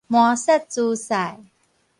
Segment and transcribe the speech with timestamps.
[0.07, 1.43] 麻薩諸塞